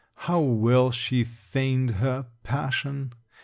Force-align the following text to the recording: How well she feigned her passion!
How 0.25 0.39
well 0.39 0.89
she 0.89 1.23
feigned 1.23 1.91
her 2.01 2.25
passion! 2.41 3.13